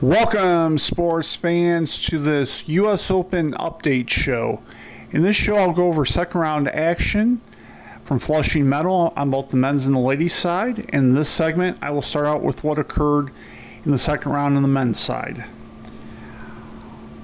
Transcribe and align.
Welcome, 0.00 0.78
sports 0.78 1.34
fans, 1.34 1.98
to 2.06 2.20
this 2.20 2.62
U.S. 2.68 3.10
Open 3.10 3.52
update 3.54 4.08
show. 4.08 4.62
In 5.10 5.22
this 5.22 5.34
show, 5.34 5.56
I'll 5.56 5.72
go 5.72 5.88
over 5.88 6.06
second 6.06 6.40
round 6.40 6.68
action 6.68 7.40
from 8.04 8.20
Flushing 8.20 8.68
Meadow 8.68 9.12
on 9.16 9.32
both 9.32 9.50
the 9.50 9.56
men's 9.56 9.86
and 9.86 9.96
the 9.96 9.98
ladies' 9.98 10.34
side. 10.34 10.88
In 10.92 11.14
this 11.14 11.28
segment, 11.28 11.78
I 11.82 11.90
will 11.90 12.02
start 12.02 12.26
out 12.26 12.44
with 12.44 12.62
what 12.62 12.78
occurred 12.78 13.32
in 13.84 13.90
the 13.90 13.98
second 13.98 14.30
round 14.30 14.54
on 14.54 14.62
the 14.62 14.68
men's 14.68 15.00
side. 15.00 15.46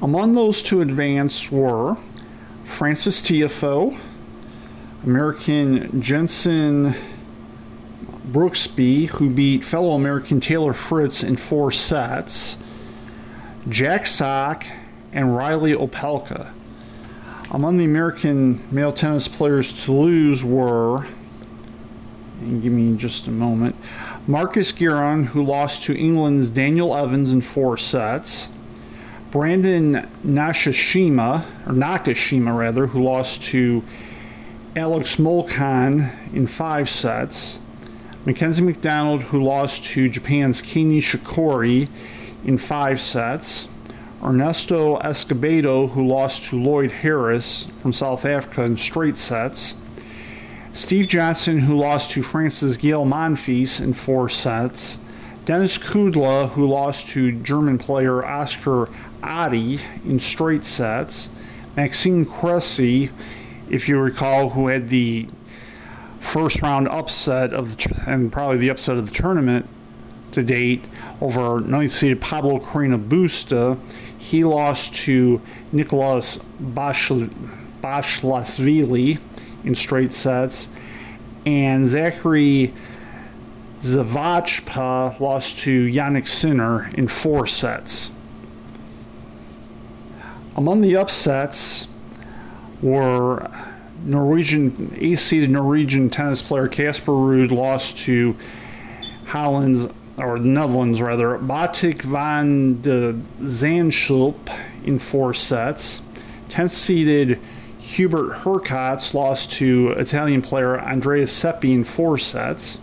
Among 0.00 0.34
those 0.34 0.62
to 0.62 0.80
advance 0.80 1.52
were 1.52 1.98
Frances 2.64 3.20
Tiafoe, 3.20 4.00
American 5.04 6.00
Jenson 6.00 6.96
Brooksby, 8.26 9.08
who 9.08 9.28
beat 9.28 9.62
fellow 9.62 9.92
American 9.92 10.40
Taylor 10.40 10.72
Fritz 10.72 11.22
in 11.22 11.36
four 11.36 11.70
sets, 11.70 12.56
Jack 13.68 14.06
Sock, 14.06 14.66
and 15.12 15.36
Reilly 15.36 15.72
Opelka. 15.72 16.52
Among 17.50 17.78
the 17.78 17.84
American 17.84 18.66
male 18.72 18.92
tennis 18.92 19.28
players 19.28 19.84
to 19.84 19.92
lose 19.92 20.42
were, 20.42 21.06
and 22.40 22.62
give 22.62 22.72
me 22.72 22.96
just 22.96 23.28
a 23.28 23.30
moment, 23.30 23.76
Marcos 24.26 24.72
Giron, 24.72 25.26
who 25.26 25.44
lost 25.44 25.82
to 25.84 25.96
England's 25.96 26.48
Daniel 26.48 26.96
Evans 26.96 27.30
in 27.30 27.40
four 27.40 27.76
sets, 27.76 28.48
Brandon 29.30 30.08
Nashishima, 30.26 31.44
or 31.66 31.72
Nakashima 31.72 32.56
rather, 32.56 32.88
who 32.88 33.02
lost 33.02 33.42
to 33.44 33.84
Alex 34.74 35.16
Molcan 35.16 36.10
in 36.34 36.46
five 36.46 36.90
sets, 36.90 37.58
Mackenzie 38.24 38.62
McDonald, 38.62 39.24
who 39.24 39.42
lost 39.42 39.84
to 39.84 40.08
Japan's 40.08 40.62
Kei 40.62 40.84
Nishikori 40.84 41.88
in 42.44 42.58
five 42.58 43.00
sets. 43.00 43.68
Ernesto 44.22 44.98
Escobedo, 44.98 45.90
who 45.90 46.06
lost 46.06 46.44
to 46.44 46.60
Lloyd 46.60 46.92
Harris 46.92 47.66
from 47.80 47.92
South 47.92 48.24
Africa 48.24 48.62
in 48.62 48.76
straight 48.76 49.18
sets. 49.18 49.74
Steve 50.72 51.08
Johnson, 51.08 51.60
who 51.60 51.76
lost 51.76 52.12
to 52.12 52.22
France's 52.22 52.76
Gael 52.76 53.04
Monfils 53.04 53.80
in 53.80 53.94
four 53.94 54.28
sets. 54.28 54.98
Denis 55.44 55.76
Kudla, 55.76 56.50
who 56.50 56.66
lost 56.66 57.08
to 57.08 57.32
German 57.32 57.78
player 57.78 58.24
Oscar 58.24 58.88
Otte 59.22 59.80
in 60.04 60.20
straight 60.20 60.64
sets. 60.64 61.28
Maxime 61.76 62.24
Cressy, 62.24 63.10
if 63.68 63.88
you 63.88 63.98
recall, 63.98 64.50
who 64.50 64.68
had 64.68 64.88
the 64.88 65.28
first 66.20 66.62
round 66.62 66.86
upset 66.88 67.52
of 67.52 67.76
the, 67.76 68.02
and 68.06 68.32
probably 68.32 68.58
the 68.58 68.68
upset 68.68 68.96
of 68.96 69.06
the 69.06 69.12
tournament 69.12 69.68
to 70.32 70.42
date 70.42 70.84
over 71.20 71.60
ninth 71.60 71.92
seeded 71.92 72.20
Pablo 72.20 72.58
Carreño 72.58 73.08
Busta. 73.08 73.78
He 74.16 74.42
lost 74.44 74.94
to 74.94 75.42
Nicolas 75.72 76.38
Basilashvili 76.60 79.18
in 79.64 79.74
straight 79.74 80.14
sets, 80.14 80.68
and 81.44 81.88
Zachary 81.88 82.72
Zavachpa 83.82 85.18
lost 85.18 85.58
to 85.60 85.86
Jannik 85.86 86.28
Sinner 86.28 86.90
in 86.94 87.08
four 87.08 87.46
sets. 87.46 88.10
Among 90.54 90.82
the 90.82 90.96
upsets 90.96 91.88
were 92.80 93.50
Norwegian 94.04 94.96
AC, 95.00 95.40
the 95.40 95.46
Norwegian 95.46 96.10
tennis 96.10 96.42
player 96.42 96.68
Casper 96.68 97.12
Ruud 97.12 97.50
lost 97.50 97.96
to 97.98 98.36
Holland's 99.26 99.86
or 100.16 100.38
the 100.38 100.46
Netherlands 100.46 101.00
rather, 101.00 101.38
Botic 101.38 102.02
van 102.02 102.80
de 102.82 103.14
Zandschulp 103.40 104.50
in 104.84 104.98
four 104.98 105.32
sets. 105.34 106.02
10th 106.50 106.72
seeded 106.72 107.40
Hubert 107.78 108.42
Hurkacz 108.42 109.14
lost 109.14 109.52
to 109.52 109.90
Italian 109.92 110.42
player 110.42 110.78
Andrea 110.78 111.26
Seppi 111.26 111.72
in 111.72 111.84
four 111.84 112.18
sets. 112.18 112.78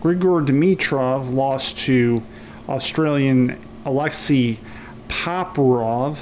Grigor 0.00 0.46
Dimitrov 0.46 1.32
lost 1.32 1.78
to 1.80 2.22
Australian 2.68 3.60
Alexei 3.84 4.60
Poparov, 5.08 6.18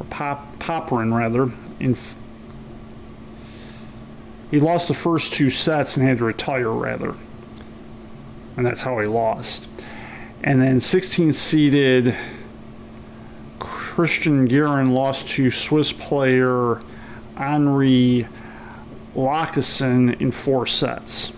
or 0.00 0.06
Pop, 0.08 0.90
rather, 0.90 1.52
in 1.78 1.96
he 4.50 4.60
lost 4.60 4.86
the 4.86 4.94
first 4.94 5.32
two 5.32 5.50
sets 5.50 5.96
and 5.96 6.06
had 6.06 6.18
to 6.18 6.24
retire 6.24 6.70
rather. 6.70 7.14
And 8.56 8.66
that's 8.66 8.82
how 8.82 8.98
he 8.98 9.06
lost. 9.06 9.68
And 10.42 10.60
then 10.60 10.80
16 10.80 11.32
seeded 11.32 12.16
Cristian 13.58 14.48
Garin 14.48 14.92
lost 14.92 15.28
to 15.28 15.50
Swiss 15.50 15.92
player 15.92 16.80
Henri 17.36 18.26
Laaksonen 19.14 20.20
in 20.20 20.32
four 20.32 20.66
sets. 20.66 21.32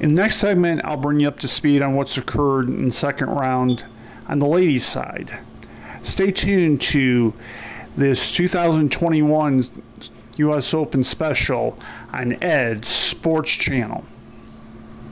In 0.00 0.10
the 0.10 0.22
next 0.22 0.36
segment, 0.36 0.80
I'll 0.84 0.96
bring 0.96 1.20
you 1.20 1.28
up 1.28 1.40
to 1.40 1.48
speed 1.48 1.82
on 1.82 1.94
what's 1.94 2.16
occurred 2.16 2.68
in 2.68 2.92
second 2.92 3.30
round 3.30 3.84
on 4.28 4.38
the 4.38 4.46
ladies' 4.46 4.86
side. 4.86 5.40
Stay 6.02 6.30
tuned 6.30 6.80
to 6.82 7.34
this 7.96 8.30
2021 8.30 9.68
U.S. 10.36 10.72
Open 10.72 11.02
special 11.02 11.76
on 12.12 12.40
Ed's 12.40 12.86
Sports 12.86 13.50
Channel. 13.50 14.04